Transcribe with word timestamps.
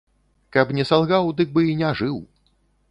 Каб 0.57 0.71
не 0.79 0.85
салгаў, 0.91 1.31
дык 1.41 1.55
бы 1.59 1.67
і 1.75 1.79
не 1.85 1.95
жыў. 2.03 2.17